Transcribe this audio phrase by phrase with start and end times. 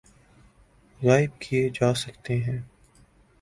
[0.99, 2.59] غائب کئے جا چکے ہیں